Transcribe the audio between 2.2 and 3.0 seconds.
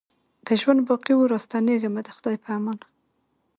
په امان